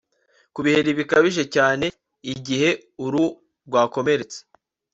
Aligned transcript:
Ku 0.53 0.59
biheri 0.65 0.91
bikabije 0.99 1.43
cyane 1.55 1.85
igihe 2.33 2.69
uruhu 3.05 3.31
rwakomeretse 3.67 4.37